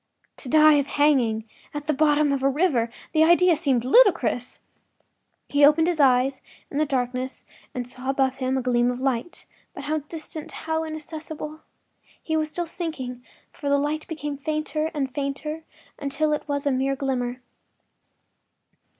To 0.37 0.49
die 0.49 0.77
of 0.79 0.87
hanging 0.87 1.43
at 1.75 1.85
the 1.85 1.93
bottom 1.93 2.31
of 2.31 2.41
a 2.41 2.49
river!—the 2.49 3.23
idea 3.23 3.55
seemed 3.55 3.83
to 3.83 3.87
him 3.87 3.91
ludicrous. 3.93 4.59
He 5.47 5.63
opened 5.63 5.85
his 5.85 5.99
eyes 5.99 6.41
in 6.71 6.79
the 6.79 6.87
darkness 6.87 7.45
and 7.75 7.87
saw 7.87 8.09
above 8.09 8.37
him 8.37 8.57
a 8.57 8.63
gleam 8.63 8.89
of 8.89 8.99
light, 8.99 9.45
but 9.75 9.83
how 9.83 9.99
distant, 9.99 10.51
how 10.53 10.83
inaccessible! 10.83 11.59
He 12.19 12.35
was 12.35 12.49
still 12.49 12.65
sinking, 12.65 13.23
for 13.51 13.69
the 13.69 13.77
light 13.77 14.07
became 14.07 14.37
fainter 14.37 14.89
and 14.91 15.13
fainter 15.13 15.65
until 15.99 16.33
it 16.33 16.47
was 16.47 16.65
a 16.65 16.71
mere 16.71 16.95
glimmer. 16.95 17.39